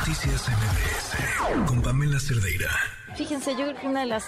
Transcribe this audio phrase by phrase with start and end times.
[0.00, 2.70] Noticias MBS con Pamela Cerdeira.
[3.16, 4.24] Fíjense, yo creo que una de las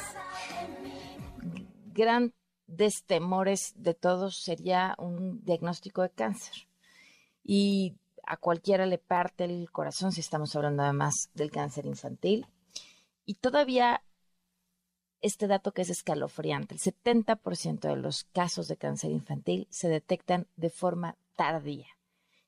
[1.95, 6.69] grandes temores de todos sería un diagnóstico de cáncer.
[7.43, 7.97] Y
[8.27, 12.47] a cualquiera le parte el corazón si estamos hablando además del cáncer infantil.
[13.25, 14.03] Y todavía
[15.23, 20.49] este dato que es escalofriante, el 70% de los casos de cáncer infantil se detectan
[20.57, 21.87] de forma tardía.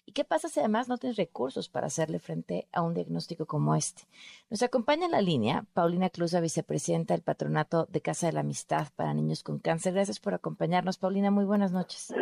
[0.07, 3.75] ¿Y qué pasa si además no tienes recursos para hacerle frente a un diagnóstico como
[3.75, 4.03] este?
[4.51, 8.89] Nos acompaña en la línea Paulina Clusa, vicepresidenta del Patronato de Casa de la Amistad
[8.97, 9.95] para Niños con Cáncer.
[9.95, 11.31] Gracias por acompañarnos, Paulina.
[11.31, 12.15] Muy buenas noches.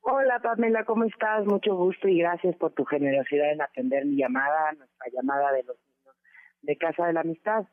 [0.00, 1.46] Hola, Pamela, ¿cómo estás?
[1.46, 5.76] Mucho gusto y gracias por tu generosidad en atender mi llamada, nuestra llamada de los
[5.86, 6.16] niños
[6.62, 7.64] de Casa de la Amistad.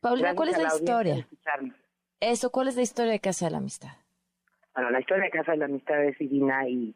[0.00, 1.26] Paulina, ¿cuál es la historia?
[2.20, 3.88] Eso, ¿cuál es la historia de Casa de la Amistad?
[4.74, 6.94] Bueno, la historia de Casa de la Amistad es divina y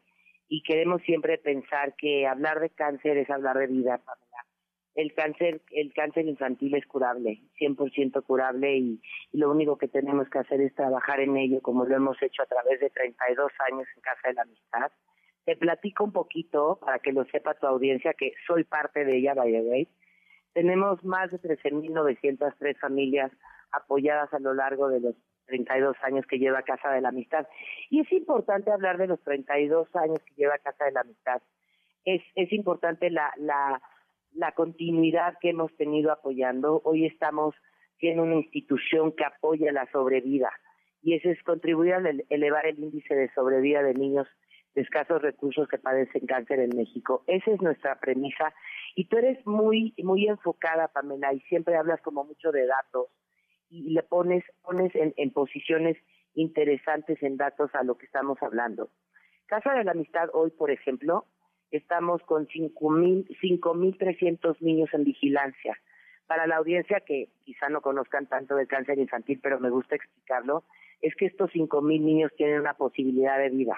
[0.53, 4.45] y queremos siempre pensar que hablar de cáncer es hablar de vida, Pamela.
[4.93, 9.01] El cáncer, el cáncer infantil es curable, 100% curable y,
[9.31, 12.45] lo único que tenemos que hacer es trabajar en ello como lo hemos hecho a
[12.45, 14.91] través de 32 años en Casa de la Amistad.
[15.43, 19.33] Te platico un poquito para que lo sepa tu audiencia que soy parte de ella,
[19.33, 19.87] by the way.
[20.53, 23.31] Tenemos más de 13.903 familias
[23.71, 25.15] apoyadas a lo largo de los
[25.45, 27.47] 32 años que lleva Casa de la Amistad.
[27.89, 31.41] Y es importante hablar de los 32 años que lleva Casa de la Amistad.
[32.05, 33.81] Es, es importante la, la,
[34.33, 36.81] la continuidad que hemos tenido apoyando.
[36.85, 37.55] Hoy estamos
[37.99, 40.51] siendo una institución que apoya la sobrevida
[41.03, 44.27] y eso es contribuir a elevar el índice de sobrevida de niños
[44.73, 47.23] de escasos recursos que padecen cáncer en México.
[47.27, 48.53] Esa es nuestra premisa
[48.95, 53.07] y tú eres muy muy enfocada, Pamela, y siempre hablas como mucho de datos
[53.73, 55.97] y le pones, pones en, posiciones
[56.35, 58.91] interesantes en datos a lo que estamos hablando.
[59.47, 61.25] Casa de la Amistad hoy, por ejemplo,
[61.71, 65.79] estamos con 5.300 niños en vigilancia.
[66.27, 70.65] Para la audiencia que quizá no conozcan tanto del cáncer infantil, pero me gusta explicarlo,
[71.01, 73.75] es que estos 5.000 niños tienen una posibilidad de vida,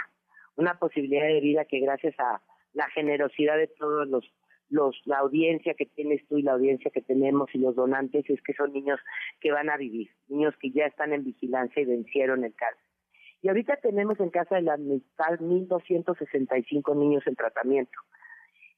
[0.57, 2.41] una posibilidad de vida que gracias a
[2.73, 4.29] la generosidad de todos los
[4.69, 8.41] los, la audiencia que tienes tú y la audiencia que tenemos y los donantes es
[8.41, 8.99] que son niños
[9.39, 12.83] que van a vivir, niños que ya están en vigilancia y vencieron el cáncer.
[13.41, 17.99] Y ahorita tenemos en casa de la amistad 1.265 niños en tratamiento.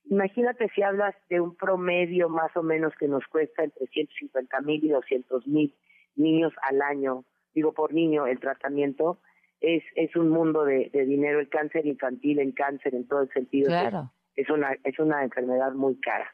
[0.09, 4.83] Imagínate si hablas de un promedio más o menos que nos cuesta entre 150 mil
[4.83, 5.73] y 200 mil
[6.15, 7.23] niños al año,
[7.53, 9.19] digo por niño, el tratamiento,
[9.61, 13.67] es, es un mundo de, dinero, el cáncer infantil, el cáncer en todo el sentido.
[13.67, 16.33] Claro es una, es una enfermedad muy cara.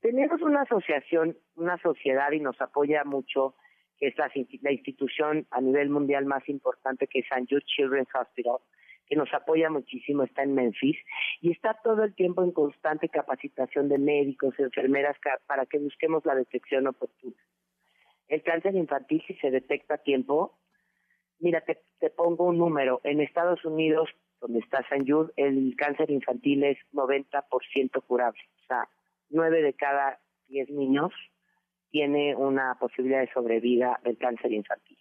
[0.00, 3.54] Tenemos una asociación, una sociedad y nos apoya mucho,
[3.98, 4.30] que es la,
[4.62, 7.46] la institución a nivel mundial más importante que es St.
[7.48, 8.58] Jude Children's Hospital,
[9.06, 10.96] que nos apoya muchísimo, está en Memphis,
[11.40, 15.16] y está todo el tiempo en constante capacitación de médicos, enfermeras,
[15.46, 17.36] para que busquemos la detección oportuna.
[18.28, 20.58] El cáncer infantil, si se detecta a tiempo,
[21.38, 23.00] mira, te, te pongo un número.
[23.04, 24.08] En Estados Unidos,
[24.40, 28.40] donde está San Jude, el cáncer infantil es 90% curable.
[28.62, 28.88] O sea,
[29.30, 31.12] 9 de cada 10 niños
[31.90, 34.98] tiene una posibilidad de sobrevida del cáncer infantil.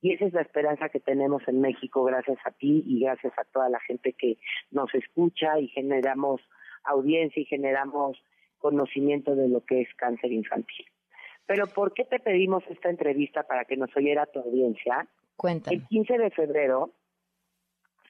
[0.00, 3.44] Y esa es la esperanza que tenemos en México gracias a ti y gracias a
[3.44, 4.36] toda la gente que
[4.70, 6.40] nos escucha y generamos
[6.84, 8.16] audiencia y generamos
[8.58, 10.86] conocimiento de lo que es cáncer infantil.
[11.46, 15.08] Pero ¿por qué te pedimos esta entrevista para que nos oyera tu audiencia?
[15.36, 15.76] Cuéntame.
[15.76, 16.92] El 15 de febrero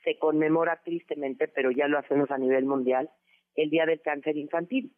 [0.06, 3.10] se conmemora tristemente, pero ya lo hacemos a nivel mundial,
[3.56, 4.92] el Día del Cáncer Infantil.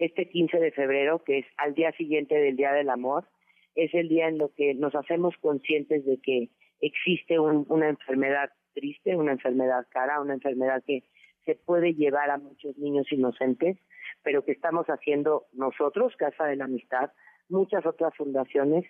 [0.00, 3.28] Este 15 de febrero, que es al día siguiente del Día del Amor,
[3.76, 6.50] es el día en lo que nos hacemos conscientes de que
[6.80, 11.04] existe una enfermedad triste, una enfermedad cara, una enfermedad que
[11.44, 13.78] se puede llevar a muchos niños inocentes,
[14.24, 17.12] pero que estamos haciendo nosotros, Casa de la Amistad,
[17.48, 18.84] muchas otras fundaciones,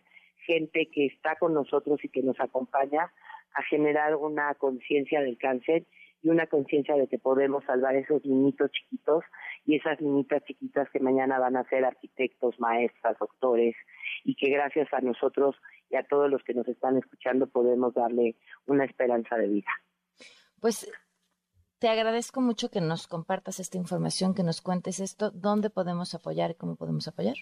[0.46, 3.12] gente que está con nosotros y que nos acompaña
[3.54, 5.86] a generar una conciencia del cáncer
[6.22, 9.24] y una conciencia de que podemos salvar esos niñitos chiquitos
[9.64, 13.74] y esas niñitas chiquitas que mañana van a ser arquitectos, maestras, doctores
[14.24, 15.56] y que gracias a nosotros
[15.90, 18.36] y a todos los que nos están escuchando podemos darle
[18.66, 19.70] una esperanza de vida.
[20.60, 20.90] Pues
[21.80, 26.52] te agradezco mucho que nos compartas esta información, que nos cuentes esto, dónde podemos apoyar
[26.52, 27.34] y cómo podemos apoyar.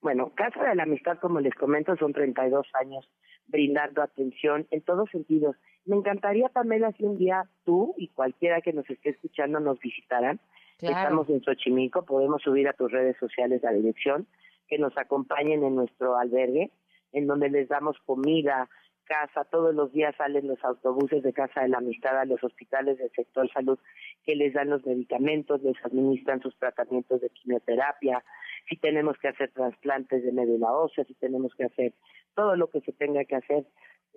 [0.00, 3.06] Bueno, Casa de la Amistad, como les comento, son 32 años
[3.48, 5.56] brindando atención en todos sentidos.
[5.84, 10.38] Me encantaría, Pamela, si un día tú y cualquiera que nos esté escuchando nos visitaran.
[10.80, 14.28] Estamos en Xochimilco, podemos subir a tus redes sociales la dirección,
[14.68, 16.70] que nos acompañen en nuestro albergue,
[17.12, 18.68] en donde les damos comida,
[19.08, 22.98] casa, todos los días salen los autobuses de Casa de la Amistad a los hospitales
[22.98, 23.78] del sector salud
[24.24, 28.22] que les dan los medicamentos, les administran sus tratamientos de quimioterapia,
[28.68, 31.94] si tenemos que hacer trasplantes de médula ósea, si tenemos que hacer
[32.34, 33.64] todo lo que se tenga que hacer.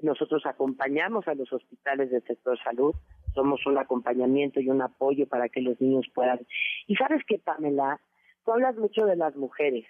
[0.01, 2.93] Nosotros acompañamos a los hospitales del sector salud,
[3.33, 6.39] somos un acompañamiento y un apoyo para que los niños puedan.
[6.87, 7.99] Y sabes que, Pamela,
[8.43, 9.85] tú hablas mucho de las mujeres.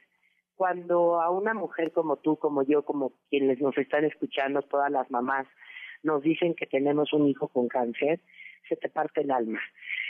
[0.62, 5.10] Cuando a una mujer como tú, como yo, como quienes nos están escuchando, todas las
[5.10, 5.48] mamás,
[6.04, 8.20] nos dicen que tenemos un hijo con cáncer,
[8.70, 9.60] se te parte el alma.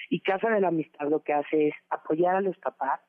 [0.09, 2.99] Y Casa de la Amistad lo que hace es apoyar a los papás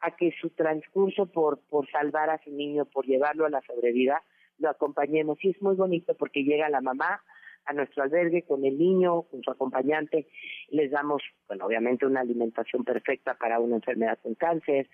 [0.00, 4.24] a que su transcurso por, por salvar a su niño, por llevarlo a la sobrevida,
[4.58, 5.38] lo acompañemos.
[5.44, 7.22] Y es muy bonito porque llega la mamá
[7.64, 10.26] a nuestro albergue con el niño, con su acompañante,
[10.70, 14.88] les damos, bueno, obviamente una alimentación perfecta para una enfermedad con cáncer,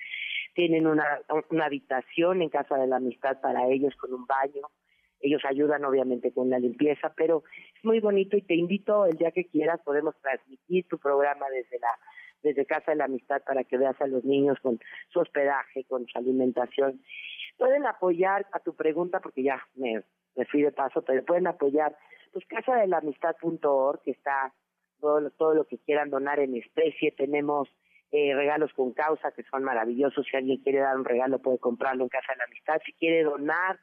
[0.55, 1.21] tienen una,
[1.51, 4.69] una habitación en casa de la amistad para ellos con un baño,
[5.21, 7.45] ellos ayudan obviamente con la limpieza, pero
[7.77, 11.79] es muy bonito y te invito el día que quieras, podemos transmitir tu programa desde
[11.79, 11.89] la
[12.45, 14.79] desde Casa de la Amistad para que veas a los niños con
[15.09, 17.01] su hospedaje, con su alimentación.
[17.57, 20.03] Pueden apoyar a tu pregunta, porque ya me,
[20.37, 21.97] me fui de paso, pero pueden apoyar,
[22.33, 24.53] pues casa de la amistad.org, que está
[25.01, 27.13] todo, todo lo que quieran donar en especie.
[27.13, 27.69] Tenemos
[28.13, 30.27] eh, regalos con causa que son maravillosos.
[30.31, 32.81] Si alguien quiere dar un regalo, puede comprarlo en Casa de la Amistad.
[32.85, 33.79] Si quiere donar,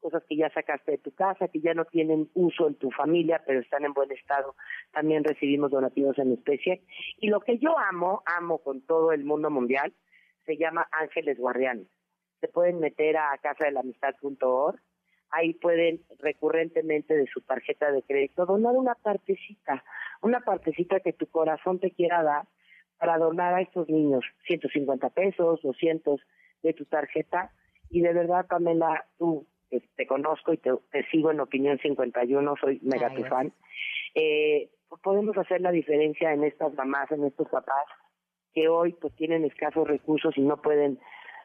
[0.00, 3.42] cosas que ya sacaste de tu casa, que ya no tienen uso en tu familia,
[3.46, 4.54] pero están en buen estado.
[4.92, 6.82] También recibimos donativos en especie.
[7.18, 9.92] Y lo que yo amo, amo con todo el mundo mundial,
[10.44, 11.88] se llama Ángeles Guardianes.
[12.40, 14.80] Se pueden meter a casadelamistad.org.
[15.30, 19.82] Ahí pueden recurrentemente de su tarjeta de crédito donar una partecita,
[20.22, 22.46] una partecita que tu corazón te quiera dar
[22.98, 26.20] para donar a estos niños, 150 pesos, 200
[26.62, 27.52] de tu tarjeta.
[27.90, 29.46] Y de verdad, Pamela, tú
[29.96, 30.70] te conozco y te,
[31.10, 33.52] sigo en Opinión 51, soy mega tu fan.
[34.14, 34.70] Eh,
[35.02, 37.84] podemos hacer la diferencia en estas mamás, en estos papás
[38.54, 40.98] que hoy pues tienen escasos recursos y no pueden,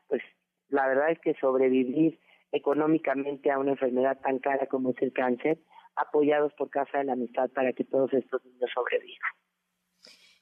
[0.07, 0.21] pues
[0.69, 2.17] la verdad es que sobrevivir
[2.53, 5.59] económicamente a una enfermedad tan cara como es el cáncer,
[5.97, 9.31] apoyados por Casa de la Amistad para que todos estos niños sobrevivan.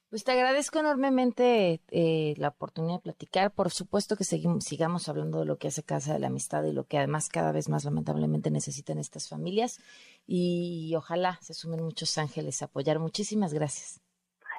[0.10, 3.52] Pues te agradezco enormemente eh, la oportunidad de platicar.
[3.52, 6.74] Por supuesto que seguimos, sigamos hablando de lo que hace Casa de la Amistad y
[6.74, 9.80] lo que además cada vez más lamentablemente necesitan estas familias.
[10.26, 12.98] Y ojalá se sumen muchos ángeles a apoyar.
[12.98, 14.02] Muchísimas gracias.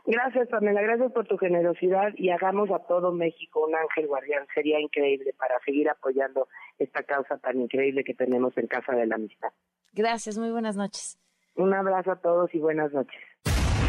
[0.06, 0.82] Gracias, Pamela.
[0.82, 4.46] Gracias por tu generosidad y hagamos a todo México un ángel guardián.
[4.54, 6.46] Sería increíble para seguir apoyando
[6.78, 9.50] esta causa tan increíble que tenemos en Casa de la Amistad.
[9.94, 10.38] Gracias.
[10.38, 11.18] Muy buenas noches.
[11.56, 13.20] Un abrazo a todos y buenas noches.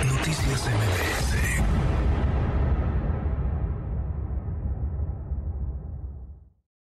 [0.04, 1.51] Noticias MBS